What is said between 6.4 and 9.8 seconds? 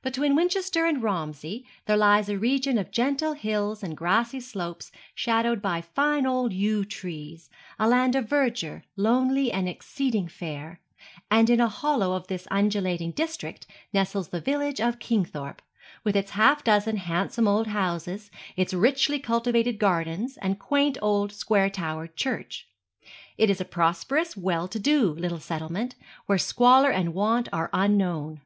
yew trees, a land of verdure, lonely and